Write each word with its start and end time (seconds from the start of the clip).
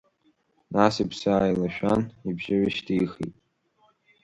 Нас 0.73 0.95
иԥсы 1.03 1.27
ааилашәан, 1.33 2.01
ибжьы 2.27 2.55
ҩышьҭихит… 2.61 3.33